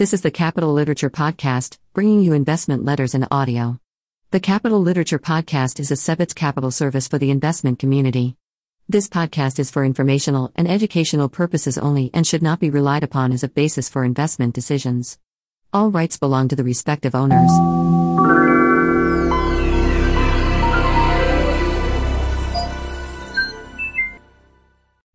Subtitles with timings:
[0.00, 3.78] This is the Capital Literature Podcast, bringing you investment letters in audio.
[4.30, 8.38] The Capital Literature Podcast is a Sebitz Capital service for the investment community.
[8.88, 13.30] This podcast is for informational and educational purposes only and should not be relied upon
[13.30, 15.18] as a basis for investment decisions.
[15.70, 17.50] All rights belong to the respective owners.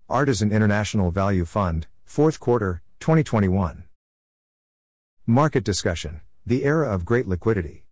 [0.08, 3.86] Artisan International Value Fund, 4th quarter, 2021.
[5.28, 7.86] Market discussion: The era of great liquidity.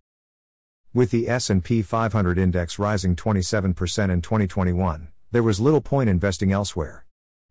[0.92, 3.64] With the S&P 500 index rising 27%
[4.08, 7.06] in 2021, there was little point investing elsewhere.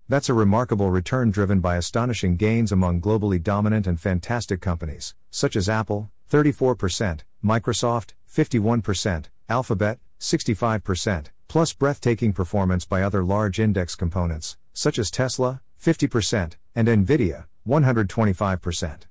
[0.08, 5.58] That's a remarkable return driven by astonishing gains among globally dominant and fantastic companies, such
[5.58, 14.56] as Apple, 34%, Microsoft, 51%, Alphabet, 65%, plus breathtaking performance by other large index components,
[14.72, 19.08] such as Tesla, 50%, and Nvidia, 125%.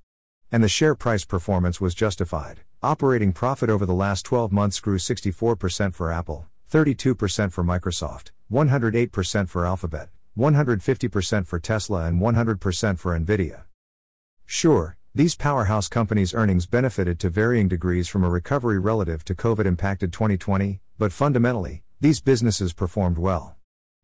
[0.52, 2.60] And the share price performance was justified.
[2.82, 9.48] Operating profit over the last 12 months grew 64% for Apple, 32% for Microsoft, 108%
[9.48, 13.62] for Alphabet, 150% for Tesla, and 100% for Nvidia.
[14.44, 19.64] Sure, these powerhouse companies' earnings benefited to varying degrees from a recovery relative to COVID
[19.64, 23.56] impacted 2020, but fundamentally, these businesses performed well.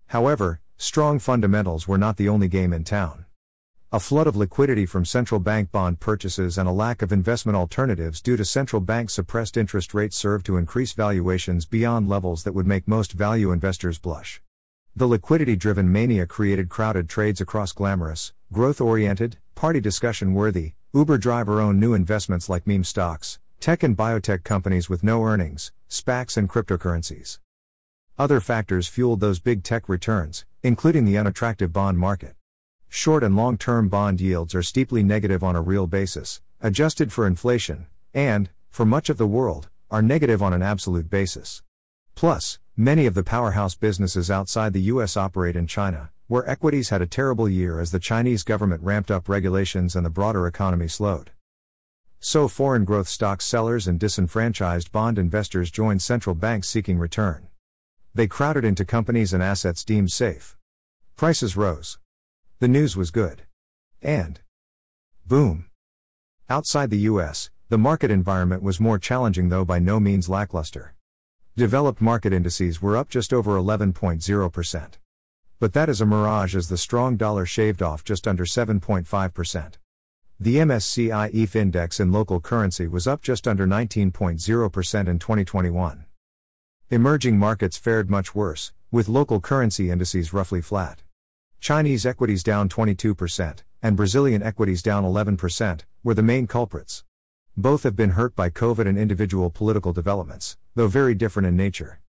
[0.06, 3.26] However, strong fundamentals were not the only game in town.
[3.90, 8.20] A flood of liquidity from central bank bond purchases and a lack of investment alternatives
[8.20, 12.66] due to central bank suppressed interest rates served to increase valuations beyond levels that would
[12.66, 14.42] make most value investors blush.
[14.94, 21.16] The liquidity driven mania created crowded trades across glamorous, growth oriented, party discussion worthy, Uber
[21.16, 26.36] driver owned new investments like meme stocks, tech and biotech companies with no earnings, SPACs,
[26.36, 27.38] and cryptocurrencies.
[28.18, 32.34] Other factors fueled those big tech returns, including the unattractive bond market.
[32.88, 37.26] Short and long term bond yields are steeply negative on a real basis, adjusted for
[37.26, 41.62] inflation, and, for much of the world, are negative on an absolute basis.
[42.14, 47.02] Plus, many of the powerhouse businesses outside the US operate in China, where equities had
[47.02, 51.30] a terrible year as the Chinese government ramped up regulations and the broader economy slowed.
[52.20, 57.48] So, foreign growth stock sellers and disenfranchised bond investors joined central banks seeking return.
[58.14, 60.56] They crowded into companies and assets deemed safe.
[61.16, 61.98] Prices rose.
[62.60, 63.42] The news was good.
[64.02, 64.40] And
[65.24, 65.66] boom.
[66.50, 70.96] Outside the US, the market environment was more challenging though by no means lackluster.
[71.56, 74.98] Developed market indices were up just over 11.0%.
[75.60, 79.74] But that is a mirage as the strong dollar shaved off just under 7.5%.
[80.40, 86.06] The MSCI EAFE index in local currency was up just under 19.0% in 2021.
[86.90, 91.02] Emerging markets fared much worse, with local currency indices roughly flat.
[91.60, 97.04] Chinese equities down 22%, and Brazilian equities down 11%, were the main culprits.
[97.56, 102.00] Both have been hurt by COVID and individual political developments, though very different in nature.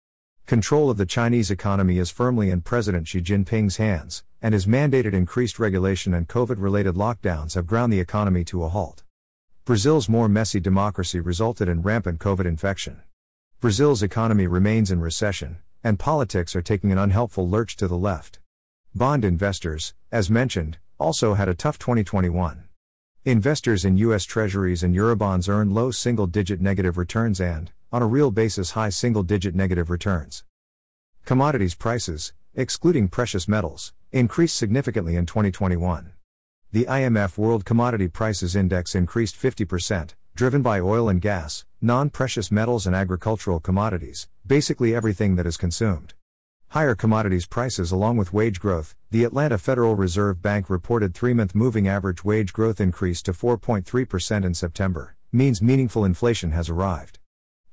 [0.45, 5.13] Control of the Chinese economy is firmly in President Xi Jinping's hands, and his mandated
[5.13, 9.03] increased regulation and COVID related lockdowns have ground the economy to a halt.
[9.65, 13.01] Brazil's more messy democracy resulted in rampant COVID infection.
[13.59, 18.39] Brazil's economy remains in recession, and politics are taking an unhelpful lurch to the left.
[18.95, 22.63] Bond investors, as mentioned, also had a tough 2021.
[23.23, 24.25] Investors in U.S.
[24.25, 28.89] Treasuries and Eurobonds earned low single digit negative returns and, on a real basis, high
[28.89, 30.43] single digit negative returns.
[31.23, 36.13] Commodities prices, excluding precious metals, increased significantly in 2021.
[36.71, 42.51] The IMF World Commodity Prices Index increased 50%, driven by oil and gas, non precious
[42.51, 46.15] metals, and agricultural commodities, basically everything that is consumed.
[46.73, 51.55] Higher commodities prices along with wage growth, the Atlanta Federal Reserve Bank reported three month
[51.55, 57.17] moving average wage growth increase to 4.3% in September, means meaningful inflation has arrived.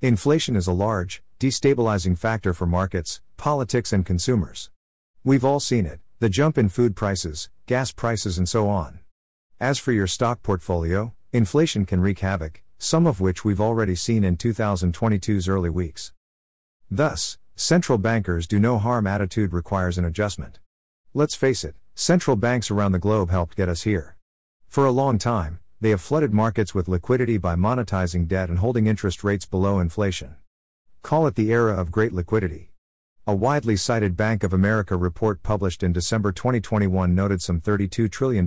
[0.01, 4.71] Inflation is a large, destabilizing factor for markets, politics, and consumers.
[5.23, 9.01] We've all seen it the jump in food prices, gas prices, and so on.
[9.61, 14.25] As for your stock portfolio, inflation can wreak havoc, some of which we've already seen
[14.25, 16.15] in 2022's early weeks.
[16.91, 20.59] Thus, Central bankers do no harm attitude requires an adjustment.
[21.15, 24.19] Let's face it, central banks around the globe helped get us here.
[24.69, 28.87] For a long time, they have flooded markets with liquidity by monetizing debt and holding
[28.87, 30.37] interest rates below inflation.
[31.01, 32.73] Call it the era of great liquidity.
[33.27, 38.47] A widely cited Bank of America report published in December 2021 noted some $32 trillion,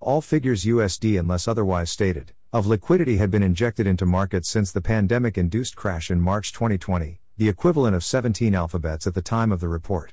[0.00, 4.82] all figures USD unless otherwise stated, of liquidity had been injected into markets since the
[4.82, 9.58] pandemic induced crash in March 2020, the equivalent of 17 alphabets at the time of
[9.58, 10.12] the report.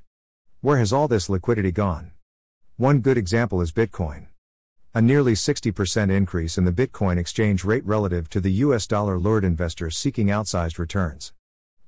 [0.62, 2.13] Where has all this liquidity gone?
[2.77, 4.25] One good example is Bitcoin.
[4.94, 9.45] a nearly 60% increase in the Bitcoin exchange rate relative to the US dollar lured
[9.45, 11.31] investors seeking outsized returns.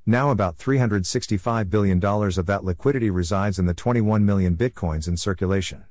[0.05, 5.83] Now, about $365 billion of that liquidity resides in the 21 million Bitcoins in circulation.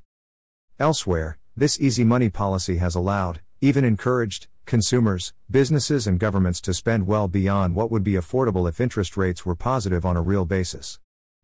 [0.78, 7.06] Elsewhere, this easy money policy has allowed, even encouraged, consumers, businesses, and governments to spend
[7.06, 10.98] well beyond what would be affordable if interest rates were positive on a real basis.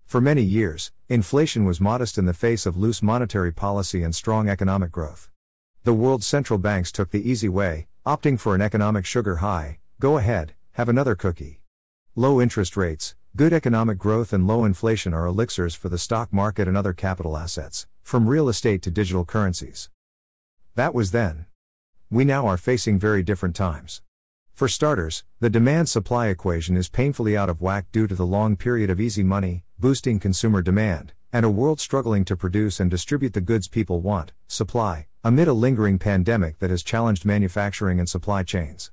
[0.06, 4.48] For many years, inflation was modest in the face of loose monetary policy and strong
[4.48, 5.30] economic growth.
[5.84, 10.16] The world's central banks took the easy way, opting for an economic sugar high go
[10.16, 11.60] ahead, have another cookie.
[12.14, 16.68] Low interest rates, good economic growth, and low inflation are elixirs for the stock market
[16.68, 19.90] and other capital assets, from real estate to digital currencies.
[20.76, 21.46] That was then.
[22.10, 24.00] We now are facing very different times.
[24.54, 28.56] For starters, the demand supply equation is painfully out of whack due to the long
[28.56, 33.34] period of easy money, boosting consumer demand, and a world struggling to produce and distribute
[33.34, 38.42] the goods people want, supply, amid a lingering pandemic that has challenged manufacturing and supply
[38.42, 38.90] chains.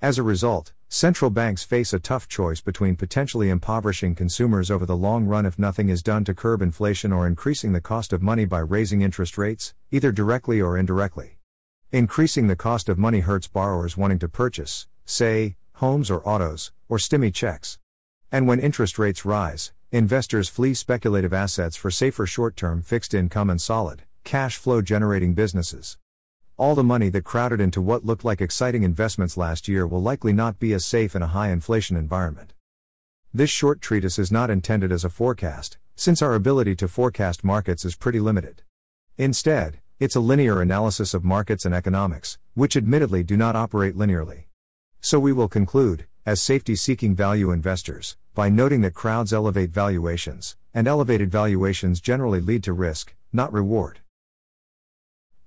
[0.00, 4.96] As a result, Central banks face a tough choice between potentially impoverishing consumers over the
[4.96, 8.46] long run if nothing is done to curb inflation or increasing the cost of money
[8.46, 11.38] by raising interest rates, either directly or indirectly.
[11.94, 16.98] Increasing the cost of money hurts borrowers wanting to purchase, say, homes or autos, or
[16.98, 17.78] stimmy checks.
[18.32, 23.48] And when interest rates rise, investors flee speculative assets for safer short term fixed income
[23.48, 25.96] and solid, cash flow generating businesses.
[26.56, 30.32] All the money that crowded into what looked like exciting investments last year will likely
[30.32, 32.54] not be as safe in a high inflation environment.
[33.32, 37.84] This short treatise is not intended as a forecast, since our ability to forecast markets
[37.84, 38.62] is pretty limited.
[39.16, 44.44] Instead, it's a linear analysis of markets and economics, which admittedly do not operate linearly.
[45.00, 50.56] So we will conclude, as safety seeking value investors, by noting that crowds elevate valuations,
[50.72, 54.00] and elevated valuations generally lead to risk, not reward.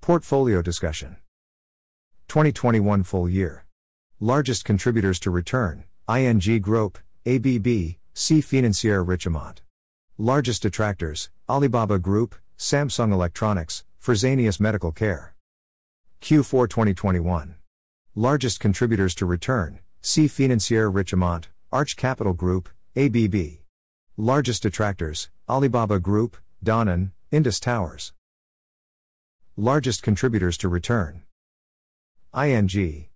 [0.00, 1.16] Portfolio discussion
[2.28, 3.66] 2021 full year.
[4.20, 7.66] Largest contributors to return ING Group, ABB,
[8.14, 9.60] C Financière Richemont.
[10.16, 15.34] Largest detractors Alibaba Group, Samsung Electronics, Fresenius Medical Care.
[16.22, 17.56] Q4 2021.
[18.14, 23.58] Largest contributors to return C Financière Richemont, Arch Capital Group, ABB.
[24.16, 28.12] Largest detractors Alibaba Group, Danone, Indus Towers.
[29.56, 31.24] Largest contributors to return.
[32.34, 33.06] ING.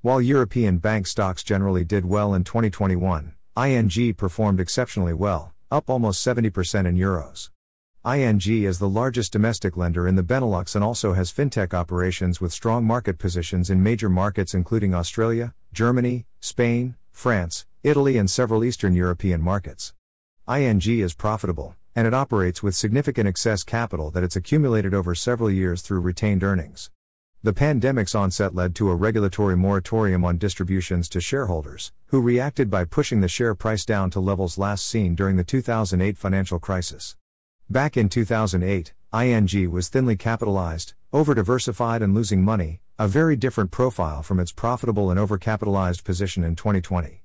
[0.00, 6.26] While European bank stocks generally did well in 2021, ING performed exceptionally well, up almost
[6.26, 7.50] 70% in euros.
[8.04, 12.52] ING is the largest domestic lender in the Benelux and also has fintech operations with
[12.52, 18.96] strong market positions in major markets including Australia, Germany, Spain, France, Italy, and several Eastern
[18.96, 19.94] European markets.
[20.48, 25.48] ING is profitable, and it operates with significant excess capital that it's accumulated over several
[25.48, 26.90] years through retained earnings.
[27.44, 32.84] The pandemic's onset led to a regulatory moratorium on distributions to shareholders, who reacted by
[32.84, 37.14] pushing the share price down to levels last seen during the 2008 financial crisis.
[37.70, 44.22] Back in 2008, ING was thinly capitalized, over-diversified and losing money, a very different profile
[44.22, 47.22] from its profitable and overcapitalized position in 2020.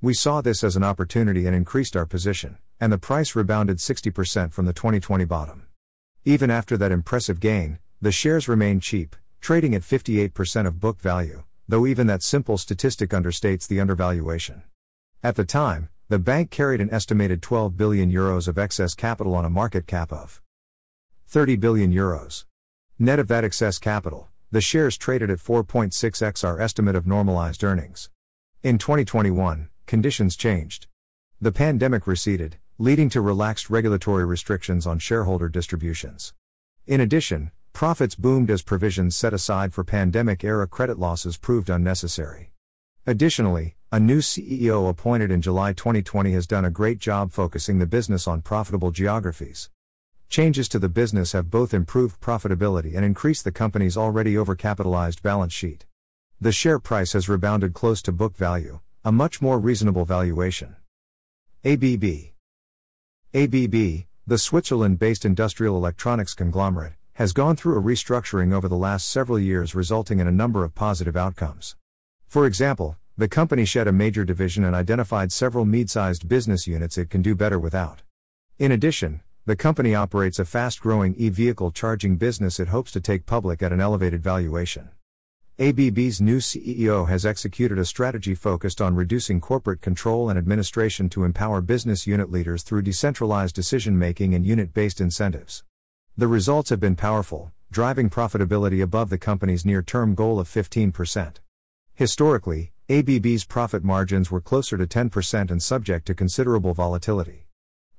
[0.00, 4.52] We saw this as an opportunity and increased our position and the price rebounded 60%
[4.52, 5.66] from the 2020 bottom.
[6.24, 11.42] Even after that impressive gain, the shares remained cheap, trading at 58% of book value,
[11.66, 14.62] though even that simple statistic understates the undervaluation.
[15.22, 19.44] At the time, the bank carried an estimated 12 billion euros of excess capital on
[19.44, 20.40] a market cap of
[21.26, 22.46] 30 billion euros.
[22.98, 28.08] Net of that excess capital, the shares traded at 4.6x our estimate of normalized earnings.
[28.62, 30.86] In 2021, conditions changed.
[31.42, 36.32] The pandemic receded, leading to relaxed regulatory restrictions on shareholder distributions.
[36.86, 42.52] In addition, profits boomed as provisions set aside for pandemic era credit losses proved unnecessary.
[43.06, 47.86] Additionally, a new CEO appointed in July 2020 has done a great job focusing the
[47.86, 49.70] business on profitable geographies.
[50.28, 55.54] Changes to the business have both improved profitability and increased the company's already overcapitalized balance
[55.54, 55.86] sheet.
[56.38, 60.76] The share price has rebounded close to book value, a much more reasonable valuation.
[61.64, 62.34] ABB
[63.32, 69.08] ABB, the Switzerland based industrial electronics conglomerate, has gone through a restructuring over the last
[69.08, 71.74] several years, resulting in a number of positive outcomes.
[72.26, 76.96] For example, the company shed a major division and identified several mid sized business units
[76.96, 78.02] it can do better without.
[78.60, 83.00] In addition, the company operates a fast growing e vehicle charging business it hopes to
[83.00, 84.90] take public at an elevated valuation.
[85.58, 91.24] ABB's new CEO has executed a strategy focused on reducing corporate control and administration to
[91.24, 95.64] empower business unit leaders through decentralized decision making and unit based incentives.
[96.16, 101.38] The results have been powerful, driving profitability above the company's near term goal of 15%.
[101.96, 107.46] Historically, ABB's profit margins were closer to 10% and subject to considerable volatility.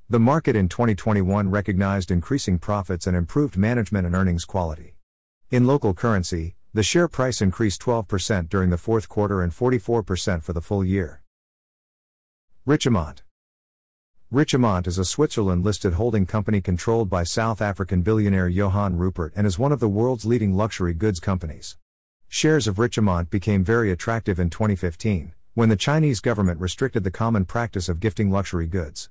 [0.10, 4.96] The market in 2021 recognized increasing profits and improved management and earnings quality.
[5.52, 10.54] In local currency, the share price increased 12% during the fourth quarter and 44% for
[10.54, 11.22] the full year.
[12.66, 13.22] Richemont
[14.32, 19.46] Richemont is a Switzerland listed holding company controlled by South African billionaire Johann Rupert and
[19.46, 21.78] is one of the world's leading luxury goods companies.
[22.32, 27.44] Shares of Richemont became very attractive in 2015, when the Chinese government restricted the common
[27.44, 29.10] practice of gifting luxury goods.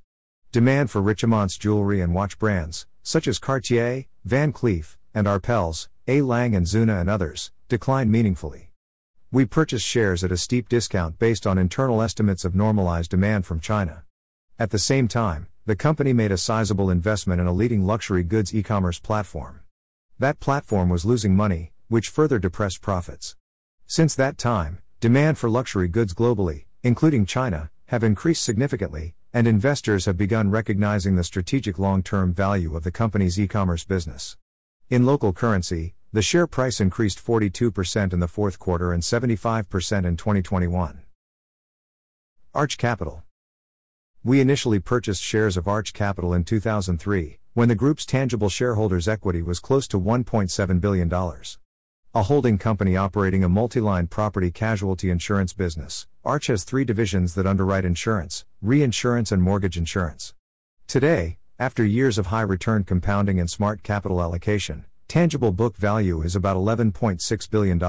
[0.53, 6.23] Demand for Richemont's jewelry and watch brands, such as Cartier, Van Cleef, and Arpels, A.
[6.23, 8.71] Lange & Söhne and others, declined meaningfully.
[9.33, 13.59] We purchased shares at a steep discount based on internal estimates of normalized demand from
[13.59, 14.05] China.
[14.61, 18.55] At the same time, the company made a sizable investment in a leading luxury goods
[18.55, 19.59] e commerce platform.
[20.21, 23.37] That platform was losing money, which further depressed profits.
[23.87, 30.04] Since that time, demand for luxury goods globally, including China, have increased significantly, and investors
[30.04, 34.37] have begun recognizing the strategic long term value of the company's e commerce business.
[34.88, 40.16] In local currency, the share price increased 42% in the fourth quarter and 75% in
[40.16, 41.02] 2021.
[42.54, 43.25] Arch Capital
[44.25, 49.42] we initially purchased shares of Arch Capital in 2003, when the group's tangible shareholders' equity
[49.42, 51.09] was close to $1.7 billion.
[52.15, 57.47] A holding company operating a multi-line property casualty insurance business, Arch has three divisions that
[57.47, 60.33] underwrite insurance, reinsurance and mortgage insurance.
[60.87, 66.35] Today, after years of high return compounding and smart capital allocation, tangible book value is
[66.35, 67.83] about $11.6 billion.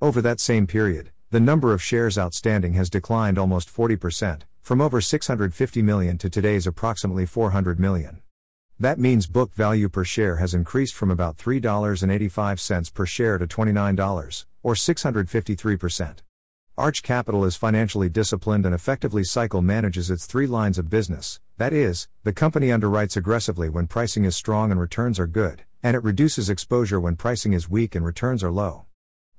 [0.00, 5.00] Over that same period, the number of shares outstanding has declined almost 40%, from over
[5.00, 8.22] 650 million to today's approximately 400 million.
[8.78, 14.44] That means book value per share has increased from about $3.85 per share to $29,
[14.62, 16.16] or 653%.
[16.78, 21.72] Arch Capital is financially disciplined and effectively cycle manages its three lines of business that
[21.72, 26.04] is, the company underwrites aggressively when pricing is strong and returns are good, and it
[26.04, 28.84] reduces exposure when pricing is weak and returns are low.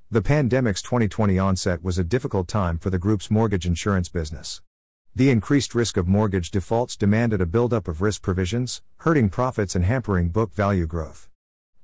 [0.10, 4.62] The pandemic's 2020 onset was a difficult time for the group's mortgage insurance business.
[5.18, 9.84] The increased risk of mortgage defaults demanded a buildup of risk provisions, hurting profits and
[9.84, 11.28] hampering book value growth.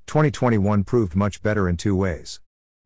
[0.05, 2.41] 2021 proved much better in two ways.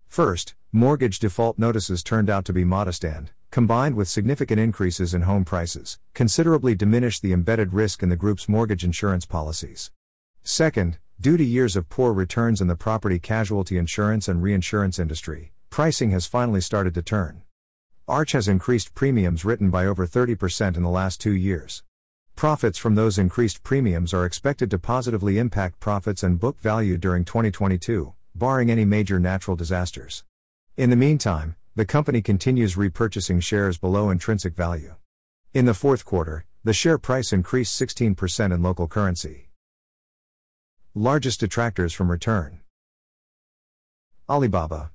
[0.07, 5.23] First, mortgage default notices turned out to be modest and, combined with significant increases in
[5.23, 9.91] home prices, considerably diminished the embedded risk in the group's mortgage insurance policies.
[10.43, 15.51] Second, due to years of poor returns in the property casualty insurance and reinsurance industry,
[15.69, 17.41] pricing has finally started to turn.
[18.09, 21.83] Arch has increased premiums written by over 30% in the last two years.
[22.37, 27.25] Profits from those increased premiums are expected to positively impact profits and book value during
[27.25, 30.23] 2022, barring any major natural disasters.
[30.77, 34.95] In the meantime, the company continues repurchasing shares below intrinsic value.
[35.53, 39.49] In the fourth quarter, the share price increased 16% in local currency.
[40.95, 42.61] Largest detractors from return
[44.29, 44.91] Alibaba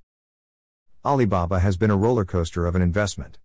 [1.04, 3.37] Alibaba has been a roller coaster of an investment.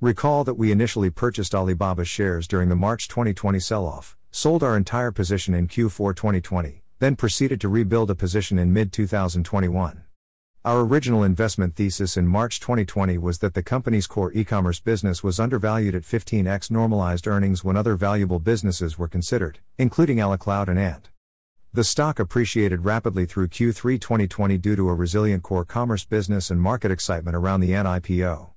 [0.00, 4.76] Recall that we initially purchased Alibaba shares during the March 2020 sell off, sold our
[4.76, 10.04] entire position in Q4 2020, then proceeded to rebuild a position in mid 2021.
[10.64, 15.24] Our original investment thesis in March 2020 was that the company's core e commerce business
[15.24, 20.78] was undervalued at 15x normalized earnings when other valuable businesses were considered, including AliCloud and
[20.78, 21.10] Ant.
[21.72, 26.60] The stock appreciated rapidly through Q3 2020 due to a resilient core commerce business and
[26.60, 28.50] market excitement around the Ant IPO.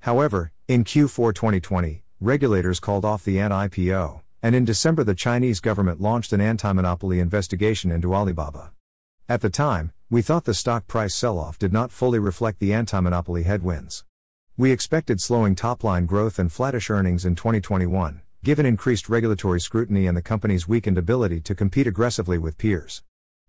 [0.00, 5.60] However, in Q4 2020, regulators called off the Ant IPO, and in December the Chinese
[5.60, 8.72] government launched an anti-monopoly investigation into Alibaba.
[9.28, 13.42] At the time, we thought the stock price sell-off did not fully reflect the anti-monopoly
[13.42, 14.04] headwinds.
[14.56, 20.14] We expected slowing top-line growth and flattish earnings in 2021 given increased regulatory scrutiny and
[20.14, 23.02] the company's weakened ability to compete aggressively with peers.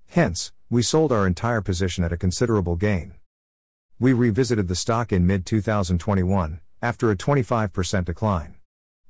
[0.08, 3.16] Hence, we sold our entire position at a considerable gain.
[4.00, 8.56] We revisited the stock in mid 2021, after a 25% decline.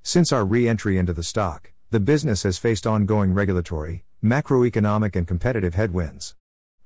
[0.02, 5.28] Since our re entry into the stock, the business has faced ongoing regulatory, macroeconomic, and
[5.28, 6.36] competitive headwinds.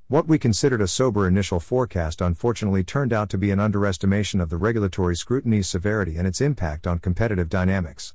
[0.10, 4.50] What we considered a sober initial forecast unfortunately turned out to be an underestimation of
[4.50, 8.14] the regulatory scrutiny's severity and its impact on competitive dynamics.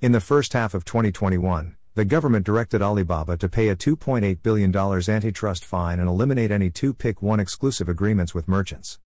[0.00, 4.72] In the first half of 2021, the government directed Alibaba to pay a $2.8 billion
[4.72, 9.00] antitrust fine and eliminate any 2 pick 1 exclusive agreements with merchants.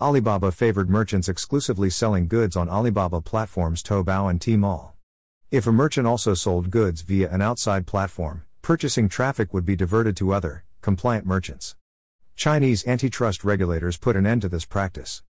[0.00, 4.92] Alibaba favored merchants exclusively selling goods on Alibaba platforms Taobao and Tmall.
[5.50, 10.16] If a merchant also sold goods via an outside platform, purchasing traffic would be diverted
[10.18, 11.74] to other, compliant merchants.
[12.36, 15.24] Chinese antitrust regulators put an end to this practice.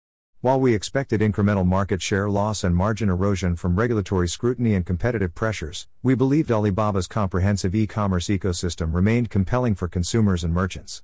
[0.46, 5.34] While we expected incremental market share loss and margin erosion from regulatory scrutiny and competitive
[5.34, 11.02] pressures, we believed Alibaba's comprehensive e commerce ecosystem remained compelling for consumers and merchants.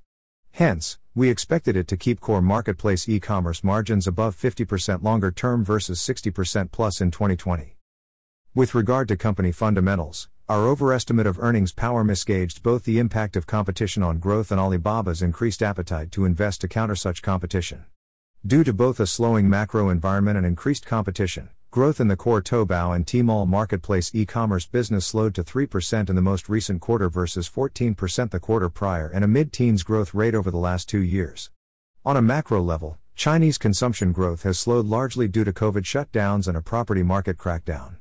[0.52, 5.64] Hence, we expected it to keep core marketplace e commerce margins above 50% longer term
[5.64, 7.76] versus 60% plus in 2020.
[8.54, 13.48] With regard to company fundamentals, our overestimate of earnings power misgauged both the impact of
[13.48, 17.86] competition on growth and Alibaba's increased appetite to invest to counter such competition.
[18.44, 22.92] Due to both a slowing macro environment and increased competition, growth in the core Taobao
[22.92, 28.32] and Tmall marketplace e-commerce business slowed to 3% in the most recent quarter versus 14%
[28.32, 31.52] the quarter prior and a mid-teens growth rate over the last 2 years.
[32.04, 36.56] On a macro level, Chinese consumption growth has slowed largely due to COVID shutdowns and
[36.56, 37.98] a property market crackdown.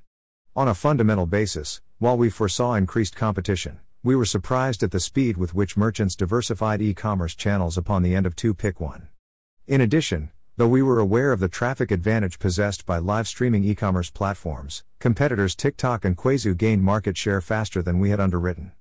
[0.55, 5.37] On a fundamental basis, while we foresaw increased competition, we were surprised at the speed
[5.37, 9.07] with which merchants diversified e-commerce channels upon the end of 2 Pick 1.
[9.71, 13.73] In addition, though we were aware of the traffic advantage possessed by live streaming e
[13.73, 18.73] commerce platforms, competitors TikTok and Kuaishou gained market share faster than we had underwritten.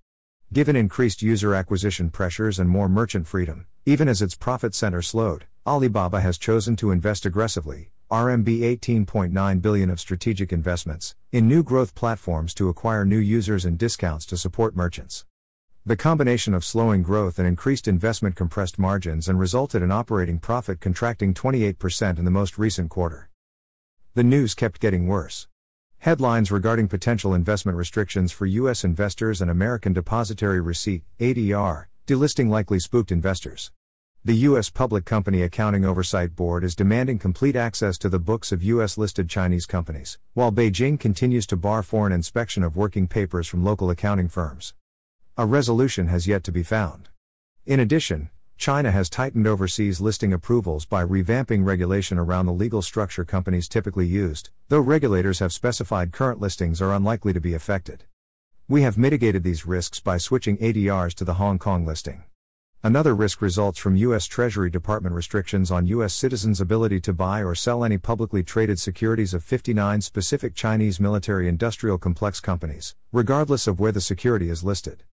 [0.53, 5.47] Given increased user acquisition pressures and more merchant freedom, even as its profit center slowed,
[5.65, 8.49] Alibaba has chosen to invest aggressively, RMB
[8.81, 14.27] 18.9 billion of strategic investments, in new growth platforms to acquire new users and discounts
[14.27, 15.25] to support merchants.
[15.91, 20.79] The combination of slowing growth and increased investment compressed margins and resulted in operating profit
[20.79, 23.29] contracting 28% in the most recent quarter.
[24.15, 25.49] The news kept getting worse.
[25.99, 28.85] Headlines regarding potential investment restrictions for U.S.
[28.85, 33.73] investors and American Depositary Receipt, ADR, delisting likely spooked investors.
[34.25, 34.71] The U.S.
[34.71, 38.97] Public Company Accounting Oversight Board is demanding complete access to the books of U.S.
[38.97, 43.91] listed Chinese companies, while Beijing continues to bar foreign inspection of working papers from local
[43.91, 44.73] accounting firms.
[45.41, 47.09] A resolution has yet to be found.
[47.65, 48.29] In addition,
[48.59, 54.07] China has tightened overseas listing approvals by revamping regulation around the legal structure companies typically
[54.07, 58.05] used, though regulators have specified current listings are unlikely to be affected.
[58.69, 62.25] We have mitigated these risks by switching ADRs to the Hong Kong listing.
[62.83, 64.27] Another risk results from U.S.
[64.27, 66.13] Treasury Department restrictions on U.S.
[66.13, 71.49] citizens' ability to buy or sell any publicly traded securities of 59 specific Chinese military
[71.49, 75.05] industrial complex companies, regardless of where the security is listed.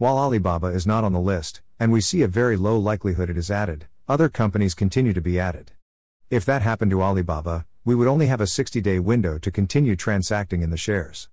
[0.00, 3.36] While Alibaba is not on the list, and we see a very low likelihood it
[3.36, 5.72] is added, other companies continue to be added.
[6.30, 9.96] If that happened to Alibaba, we would only have a 60 day window to continue
[9.96, 11.28] transacting in the shares.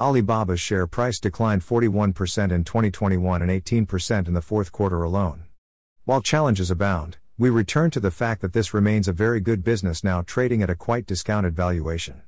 [0.00, 5.44] Alibaba's share price declined 41% in 2021 and 18% in the fourth quarter alone.
[6.06, 10.02] While challenges abound, we return to the fact that this remains a very good business
[10.02, 12.22] now trading at a quite discounted valuation.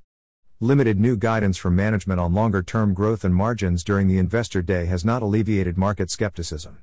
[0.61, 4.87] Limited new guidance from management on longer term growth and margins during the investor day
[4.87, 6.79] has not alleviated market skepticism.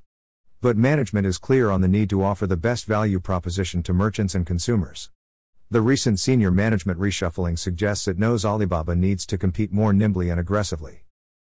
[0.62, 4.36] But management is clear on the need to offer the best value proposition to merchants
[4.36, 5.09] and consumers.
[5.71, 10.39] The recent senior management reshuffling suggests it knows Alibaba needs to compete more nimbly and
[10.39, 11.05] aggressively.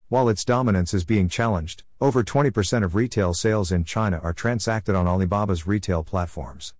[0.09, 4.95] While its dominance is being challenged, over 20% of retail sales in China are transacted
[4.95, 6.73] on Alibaba's retail platforms.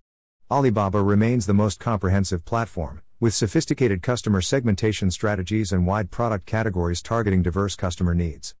[0.50, 7.00] Alibaba remains the most comprehensive platform, with sophisticated customer segmentation strategies and wide product categories
[7.00, 8.54] targeting diverse customer needs.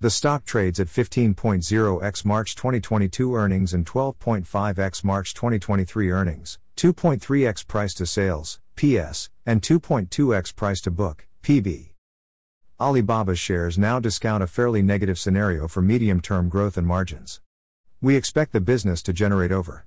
[0.00, 7.94] The stock trades at 15.0x March 2022 earnings and 12.5x March 2023 earnings, 2.3x price
[7.94, 11.90] to sales, PS, and 2.2x price to book, PB.
[12.80, 17.40] Alibaba's shares now discount a fairly negative scenario for medium term growth and margins.
[18.00, 19.86] We expect the business to generate over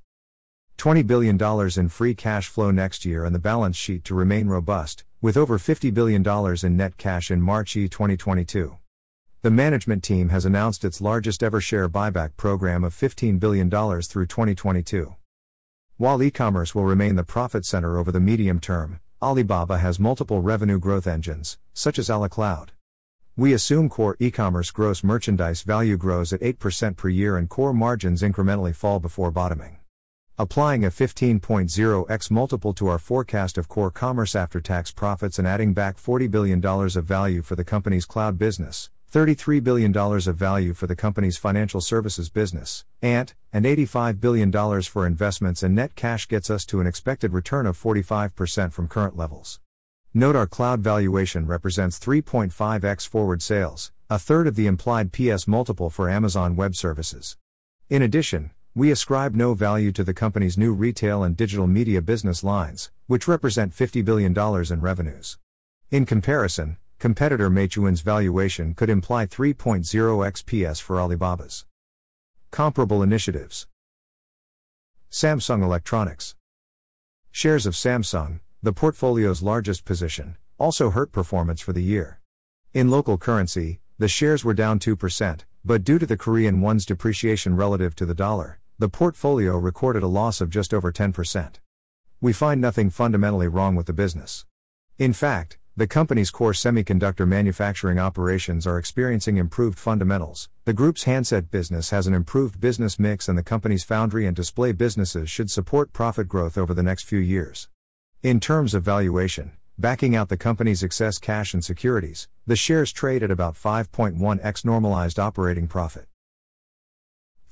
[0.78, 1.38] $20 billion
[1.80, 5.58] in free cash flow next year and the balance sheet to remain robust, with over
[5.58, 6.24] $50 billion
[6.64, 8.78] in net cash in March E 2022.
[9.42, 14.28] The management team has announced its largest ever share buyback program of $15 billion through
[14.28, 15.16] 2022.
[15.98, 20.42] While e commerce will remain the profit center over the medium term, Alibaba has multiple
[20.42, 22.70] revenue growth engines, such as AliCloud.
[23.36, 27.74] We assume core e commerce gross merchandise value grows at 8% per year and core
[27.74, 29.77] margins incrementally fall before bottoming.
[30.40, 35.74] Applying a 15.0x multiple to our forecast of core commerce after tax profits and adding
[35.74, 40.86] back $40 billion of value for the company's cloud business, $33 billion of value for
[40.86, 44.52] the company's financial services business, ANT, and $85 billion
[44.84, 49.18] for investments and net cash gets us to an expected return of 45% from current
[49.18, 49.60] levels.
[50.14, 55.90] Note our cloud valuation represents 3.5x forward sales, a third of the implied PS multiple
[55.90, 57.38] for Amazon Web Services.
[57.90, 62.44] In addition, we ascribe no value to the company's new retail and digital media business
[62.44, 64.38] lines, which represent $50 billion
[64.72, 65.40] in revenues.
[65.90, 71.66] In comparison, competitor Meituan's valuation could imply 3.0x PS for Alibaba's.
[72.52, 73.66] Comparable initiatives.
[75.10, 76.36] Samsung Electronics.
[77.32, 82.20] Shares of Samsung, the portfolio's largest position, also hurt performance for the year.
[82.76, 87.56] In local currency, the shares were down 2%, but due to the Korean won's depreciation
[87.56, 91.56] relative to the dollar, the portfolio recorded a loss of just over 10%.
[92.22, 94.46] We find nothing fundamentally wrong with the business.
[95.00, 100.50] In fact, the company's core semiconductor manufacturing operations are experiencing improved fundamentals.
[100.66, 104.74] The group's handset business has an improved business mix, and the company's foundry and display
[104.74, 107.70] businesses should support profit growth over the next few years.
[108.22, 113.24] In terms of valuation, backing out the company's excess cash and securities, the shares trade
[113.24, 116.06] at about 5.1x normalized operating profit.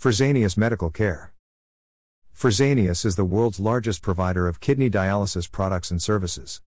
[0.05, 1.33] Fresenius Medical Care
[2.31, 6.61] Fresenius is the world's largest provider of kidney dialysis products and services.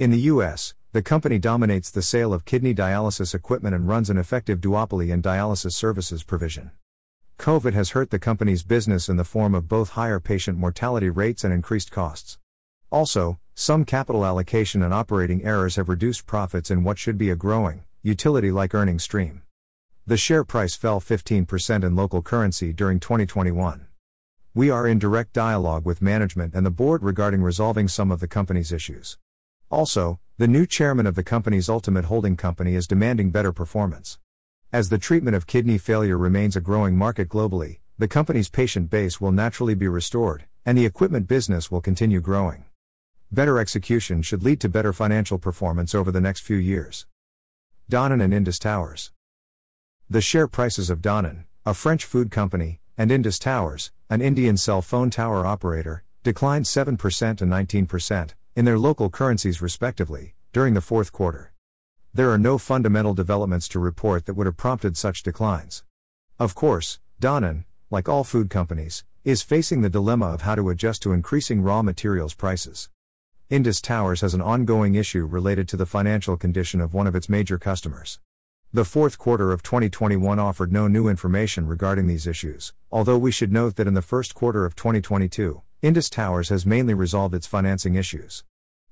[0.00, 4.18] In the US, the company dominates the sale of kidney dialysis equipment and runs an
[4.18, 6.72] effective duopoly in dialysis services provision.
[7.38, 11.44] COVID has hurt the company's business in the form of both higher patient mortality rates
[11.44, 12.38] and increased costs.
[12.90, 17.36] Also, some capital allocation and operating errors have reduced profits in what should be a
[17.36, 19.42] growing, utility like earnings stream.
[20.10, 23.86] The share price fell 15% in local currency during 2021.
[24.54, 28.26] We are in direct dialogue with management and the board regarding resolving some of the
[28.26, 29.18] company's issues.
[29.70, 34.18] Also, the new chairman of the company's ultimate holding company is demanding better performance.
[34.72, 39.20] As the treatment of kidney failure remains a growing market globally, the company's patient base
[39.20, 42.64] will naturally be restored, and the equipment business will continue growing.
[43.30, 47.06] Better execution should lead to better financial performance over the next few years.
[47.88, 49.12] Danone and Indus Towers.
[50.12, 54.82] The share prices of Danone, a French food company, and Indus Towers, an Indian cell
[54.82, 61.12] phone tower operator, declined 7% and 19%, in their local currencies respectively, during the fourth
[61.12, 61.52] quarter.
[62.12, 65.84] There are no fundamental developments to report that would have prompted such declines.
[66.40, 71.02] Of course, Danone, like all food companies, is facing the dilemma of how to adjust
[71.02, 72.88] to increasing raw materials prices.
[73.48, 77.28] Indus Towers has an ongoing issue related to the financial condition of one of its
[77.28, 78.18] major customers.
[78.72, 83.50] The fourth quarter of 2021 offered no new information regarding these issues, although we should
[83.50, 87.96] note that in the first quarter of 2022, Indus Towers has mainly resolved its financing
[87.96, 88.44] issues.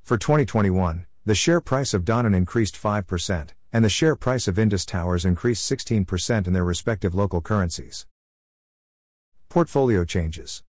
[0.03, 4.85] For 2021, the share price of Danone increased 5%, and the share price of Indus
[4.85, 8.05] Towers increased 16% in their respective local currencies.
[9.49, 10.64] Portfolio changes.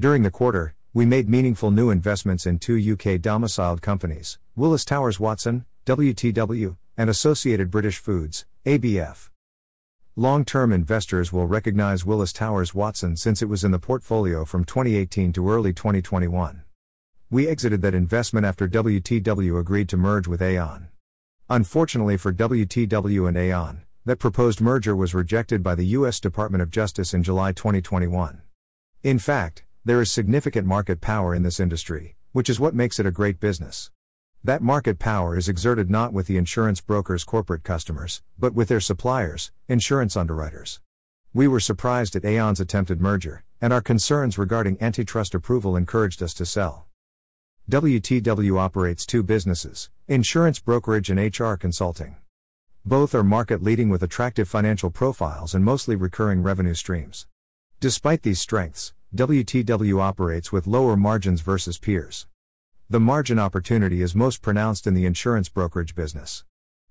[0.00, 5.20] During the quarter, we made meaningful new investments in two UK domiciled companies, Willis Towers
[5.20, 9.30] Watson, WTW, and Associated British Foods, ABF.
[10.16, 14.64] Long term investors will recognize Willis Towers Watson since it was in the portfolio from
[14.64, 16.62] 2018 to early 2021.
[17.28, 20.88] We exited that investment after WTW agreed to merge with Aon.
[21.50, 26.18] Unfortunately for WTW and Aon, that proposed merger was rejected by the U.S.
[26.18, 28.40] Department of Justice in July 2021.
[29.02, 33.06] In fact, there is significant market power in this industry, which is what makes it
[33.06, 33.90] a great business.
[34.46, 38.78] That market power is exerted not with the insurance brokers' corporate customers, but with their
[38.78, 40.78] suppliers, insurance underwriters.
[41.34, 46.32] We were surprised at Aon's attempted merger, and our concerns regarding antitrust approval encouraged us
[46.34, 46.86] to sell.
[47.68, 52.14] WTW operates two businesses insurance brokerage and HR consulting.
[52.84, 57.26] Both are market leading with attractive financial profiles and mostly recurring revenue streams.
[57.80, 62.28] Despite these strengths, WTW operates with lower margins versus peers.
[62.88, 66.44] The margin opportunity is most pronounced in the insurance brokerage business.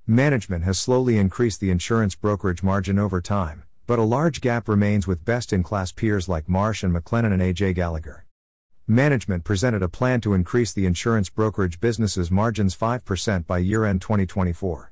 [0.06, 5.08] Management has slowly increased the insurance brokerage margin over time, but a large gap remains
[5.08, 8.26] with best in class peers like Marsh and McLennan and AJ Gallagher.
[8.86, 14.02] Management presented a plan to increase the insurance brokerage business's margins 5% by year end
[14.02, 14.92] 2024.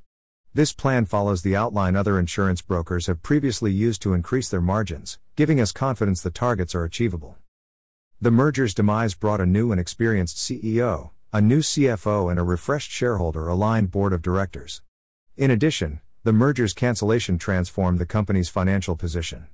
[0.54, 5.20] This plan follows the outline other insurance brokers have previously used to increase their margins,
[5.36, 7.36] giving us confidence the targets are achievable.
[8.22, 12.92] The merger's demise brought a new and experienced CEO, a new CFO, and a refreshed
[12.92, 14.82] shareholder aligned board of directors.
[15.36, 19.48] In addition, the merger's cancellation transformed the company's financial position.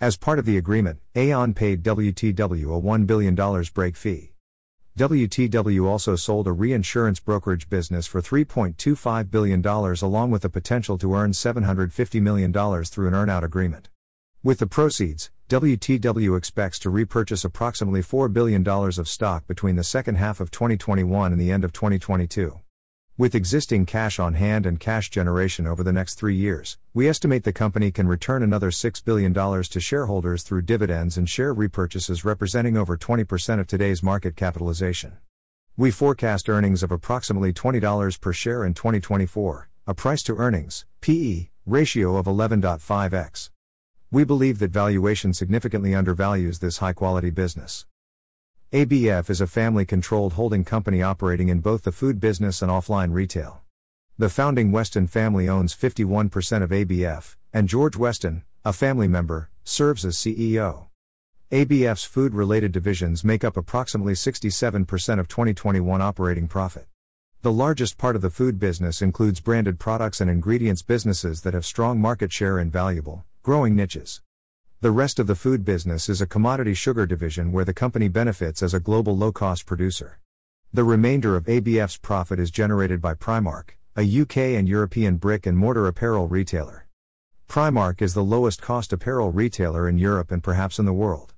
[0.00, 3.34] As part of the agreement, Aon paid WTW a $1 billion
[3.74, 4.32] break fee.
[4.98, 11.14] WTW also sold a reinsurance brokerage business for $3.25 billion along with the potential to
[11.14, 13.90] earn $750 million through an earnout agreement.
[14.42, 20.16] With the proceeds, WTW expects to repurchase approximately $4 billion of stock between the second
[20.16, 22.58] half of 2021 and the end of 2022.
[23.16, 27.44] With existing cash on hand and cash generation over the next three years, we estimate
[27.44, 32.76] the company can return another $6 billion to shareholders through dividends and share repurchases representing
[32.76, 35.16] over 20% of today's market capitalization.
[35.76, 41.50] We forecast earnings of approximately $20 per share in 2024, a price to earnings, PE,
[41.64, 43.50] ratio of 11.5x.
[44.12, 47.86] we believe that valuation significantly undervalues this high quality business.
[48.72, 53.12] ABF is a family controlled holding company operating in both the food business and offline
[53.12, 53.62] retail.
[54.16, 60.04] The founding Weston family owns 51% of ABF, and George Weston, a family member, serves
[60.04, 60.86] as CEO.
[61.50, 66.86] ABF's food related divisions make up approximately 67% of 2021 operating profit.
[67.42, 71.66] The largest part of the food business includes branded products and ingredients businesses that have
[71.66, 74.22] strong market share in valuable, growing niches.
[74.80, 78.60] The rest of the food business is a commodity sugar division where the company benefits
[78.60, 80.18] as a global low cost producer.
[80.72, 85.56] The remainder of ABF's profit is generated by Primark, a UK and European brick and
[85.56, 86.88] mortar apparel retailer.
[87.48, 91.32] Primark is the lowest cost apparel retailer in Europe and perhaps in the world.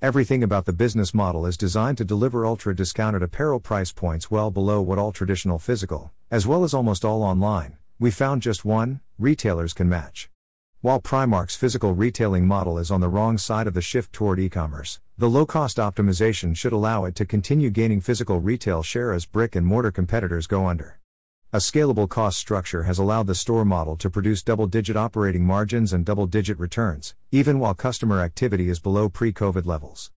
[0.00, 4.52] Everything about the business model is designed to deliver ultra discounted apparel price points well
[4.52, 9.00] below what all traditional physical, as well as almost all online, we found just one,
[9.18, 10.30] retailers can match.
[10.80, 14.48] While Primark's physical retailing model is on the wrong side of the shift toward e
[14.48, 19.26] commerce, the low cost optimization should allow it to continue gaining physical retail share as
[19.26, 21.00] brick and mortar competitors go under.
[21.52, 25.92] A scalable cost structure has allowed the store model to produce double digit operating margins
[25.92, 30.12] and double digit returns, even while customer activity is below pre COVID levels.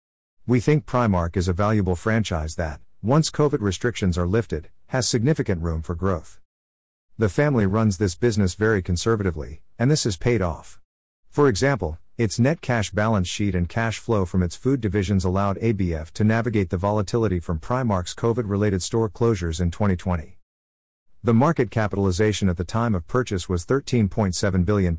[0.45, 5.63] We think Primark is a valuable franchise that, once COVID restrictions are lifted, has significant
[5.63, 6.40] room for growth.
[7.21, 10.79] The family runs this business very conservatively, and this has paid off.
[11.29, 15.59] For example, its net cash balance sheet and cash flow from its food divisions allowed
[15.59, 20.39] ABF to navigate the volatility from Primark's COVID related store closures in 2020.
[21.23, 24.97] The market capitalization at the time of purchase was £13.7 billion.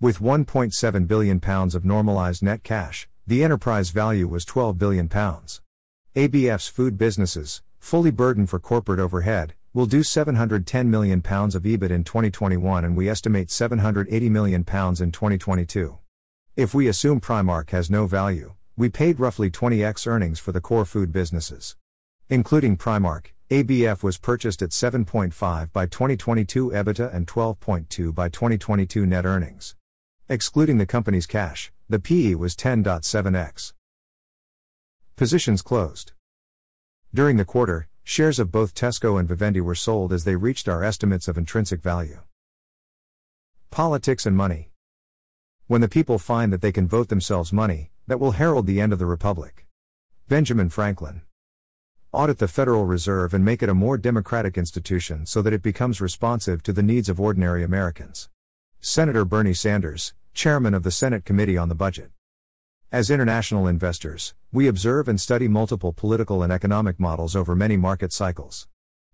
[0.00, 5.06] With £1.7 billion of normalized net cash, the enterprise value was £12 billion.
[5.06, 12.02] ABF's food businesses, fully burdened for corporate overhead, will do £710 million of EBIT in
[12.02, 15.98] 2021 and we estimate £780 million in 2022.
[16.56, 20.84] If we assume Primark has no value, we paid roughly 20x earnings for the core
[20.84, 21.76] food businesses.
[22.28, 29.24] Including Primark, ABF was purchased at 7.5 by 2022 EBITDA and 12.2 by 2022 net
[29.24, 29.76] earnings.
[30.28, 33.72] Excluding the company's cash, the PE was 10.7x.
[35.16, 36.12] Positions closed.
[37.12, 40.82] During the quarter, Shares of both Tesco and Vivendi were sold as they reached our
[40.82, 42.18] estimates of intrinsic value.
[43.70, 44.72] Politics and money.
[45.68, 48.92] When the people find that they can vote themselves money, that will herald the end
[48.92, 49.64] of the Republic.
[50.26, 51.22] Benjamin Franklin.
[52.10, 56.00] Audit the Federal Reserve and make it a more democratic institution so that it becomes
[56.00, 58.28] responsive to the needs of ordinary Americans.
[58.80, 62.10] Senator Bernie Sanders, Chairman of the Senate Committee on the Budget.
[62.92, 68.12] As international investors, we observe and study multiple political and economic models over many market
[68.12, 68.66] cycles.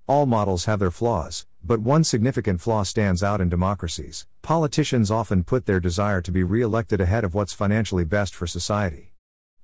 [0.07, 4.27] All models have their flaws, but one significant flaw stands out in democracies.
[4.41, 8.47] Politicians often put their desire to be re elected ahead of what's financially best for
[8.47, 9.13] society.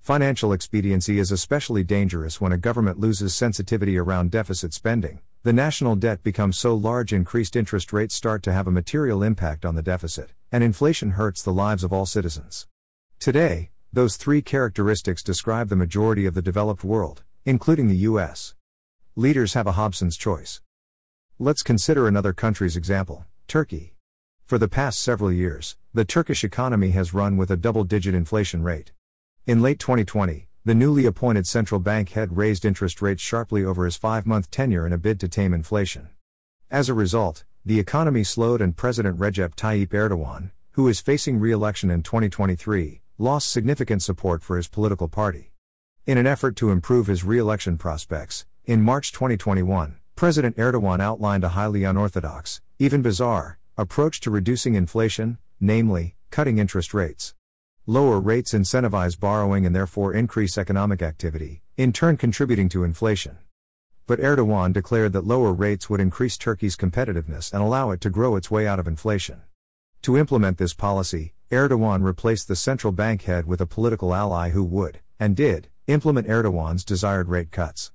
[0.02, 5.20] Financial expediency is especially dangerous when a government loses sensitivity around deficit spending.
[5.42, 9.64] The national debt becomes so large, increased interest rates start to have a material impact
[9.64, 12.66] on the deficit, and inflation hurts the lives of all citizens.
[13.18, 18.54] Today, those three characteristics describe the majority of the developed world, including the US.
[19.16, 20.62] Leaders have a Hobson's choice.
[21.38, 23.92] Let's consider another country's example Turkey.
[24.46, 28.62] For the past several years, the Turkish economy has run with a double digit inflation
[28.62, 28.92] rate.
[29.46, 33.96] In late 2020, the newly appointed central bank head raised interest rates sharply over his
[33.96, 36.08] five month tenure in a bid to tame inflation.
[36.70, 41.52] As a result, the economy slowed and President Recep Tayyip Erdogan, who is facing re
[41.52, 45.52] election in 2023, lost significant support for his political party.
[46.06, 51.44] In an effort to improve his re election prospects, in March 2021, President Erdogan outlined
[51.44, 57.34] a highly unorthodox, even bizarre, approach to reducing inflation, namely, cutting interest rates.
[57.86, 63.38] Lower rates incentivize borrowing and therefore increase economic activity, in turn contributing to inflation.
[64.06, 68.36] But Erdogan declared that lower rates would increase Turkey's competitiveness and allow it to grow
[68.36, 69.42] its way out of inflation.
[70.02, 74.64] To implement this policy, Erdogan replaced the central bank head with a political ally who
[74.64, 77.92] would, and did, implement Erdogan's desired rate cuts.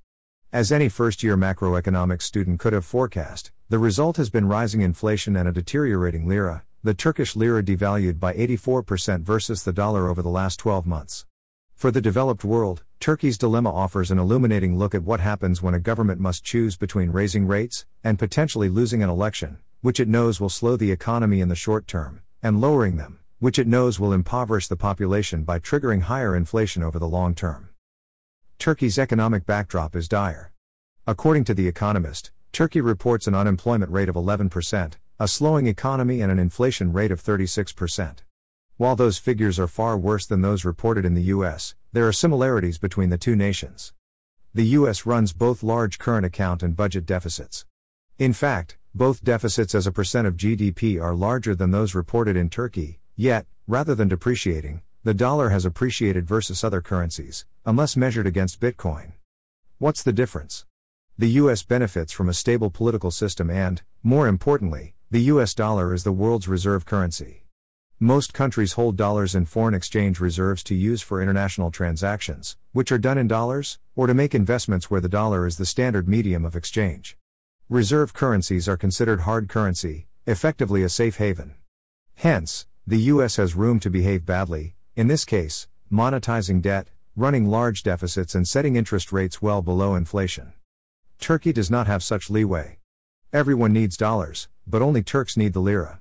[0.52, 5.34] As any first year macroeconomics student could have forecast, the result has been rising inflation
[5.34, 10.28] and a deteriorating lira, the Turkish lira devalued by 84% versus the dollar over the
[10.28, 11.26] last 12 months.
[11.74, 15.80] For the developed world, Turkey's dilemma offers an illuminating look at what happens when a
[15.80, 20.48] government must choose between raising rates and potentially losing an election, which it knows will
[20.48, 24.66] slow the economy in the short term, and lowering them, which it knows will impoverish
[24.66, 27.68] the population by triggering higher inflation over the long term.
[28.58, 30.52] Turkey's economic backdrop is dire.
[31.06, 36.32] According to The Economist, Turkey reports an unemployment rate of 11%, a slowing economy, and
[36.32, 38.18] an inflation rate of 36%.
[38.76, 42.78] While those figures are far worse than those reported in the US, there are similarities
[42.78, 43.92] between the two nations.
[44.54, 47.64] The US runs both large current account and budget deficits.
[48.18, 52.48] In fact, both deficits as a percent of GDP are larger than those reported in
[52.50, 58.60] Turkey, yet, rather than depreciating, the dollar has appreciated versus other currencies, unless measured against
[58.60, 59.12] Bitcoin.
[59.78, 60.66] What's the difference?
[61.18, 66.04] The US benefits from a stable political system and, more importantly, the US dollar is
[66.04, 67.44] the world's reserve currency.
[67.98, 72.98] Most countries hold dollars in foreign exchange reserves to use for international transactions, which are
[72.98, 76.54] done in dollars, or to make investments where the dollar is the standard medium of
[76.54, 77.16] exchange.
[77.68, 81.56] Reserve currencies are considered hard currency, effectively a safe haven.
[82.14, 87.82] Hence, the US has room to behave badly, in this case, monetizing debt, running large
[87.82, 90.54] deficits, and setting interest rates well below inflation.
[91.20, 92.78] Turkey does not have such leeway.
[93.30, 96.00] Everyone needs dollars, but only Turks need the lira.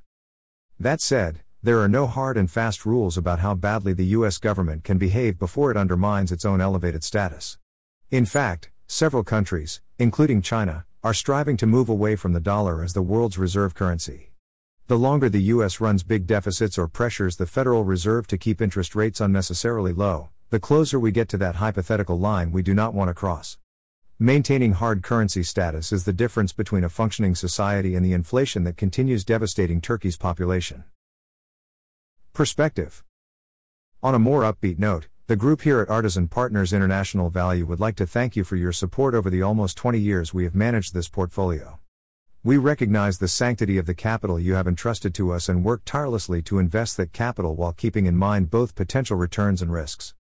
[0.79, 4.85] That said, there are no hard and fast rules about how badly the US government
[4.85, 7.57] can behave before it undermines its own elevated status.
[8.11, 12.93] In fact, several countries, including China, are striving to move away from the dollar as
[12.93, 14.31] the world's reserve currency.
[14.87, 18.95] The longer the US runs big deficits or pressures the Federal Reserve to keep interest
[18.95, 23.09] rates unnecessarily low, the closer we get to that hypothetical line we do not want
[23.09, 23.57] to cross.
[24.17, 28.77] Maintaining hard currency status is the difference between a functioning society and the inflation that
[28.77, 30.85] continues devastating Turkey's population.
[32.31, 33.03] Perspective.
[34.01, 37.97] On a more upbeat note, the group here at Artisan Partners International Value would like
[37.97, 41.09] to thank you for your support over the almost 20 years we have managed this
[41.09, 41.77] portfolio.
[42.47, 46.41] We recognize the sanctity of the capital you have entrusted to us and work tirelessly
[46.43, 50.13] to invest that capital while keeping in mind both potential returns and risks.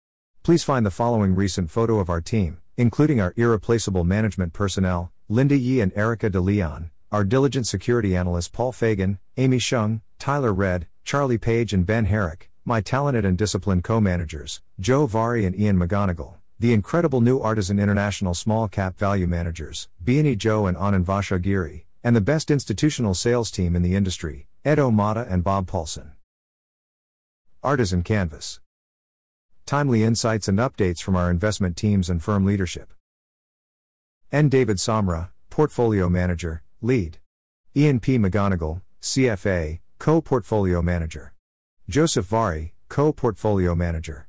[0.43, 5.55] Please find the following recent photo of our team, including our irreplaceable management personnel, Linda
[5.55, 10.87] Yi and Erica De Leon, our diligent security analysts Paul Fagan, Amy Shung, Tyler Red,
[11.05, 16.37] Charlie Page and Ben Herrick, my talented and disciplined co-managers, Joe Vari and Ian McGonigle,
[16.59, 22.15] the incredible new Artisan International Small Cap Value Managers, Beini Zhou and Anand Vasagiri, and
[22.15, 26.13] the best institutional sales team in the industry, Ed Omata and Bob Paulson.
[27.63, 28.61] Artisan Canvas.
[29.65, 32.93] Timely insights and updates from our investment teams and firm leadership.
[34.31, 34.51] N.
[34.51, 37.17] David Samra, Portfolio Manager, Lead.
[37.75, 38.19] Ian P.
[38.19, 41.33] McGonigle, CFA, Co Portfolio Manager.
[41.89, 44.29] Joseph Vari, Co Portfolio Manager.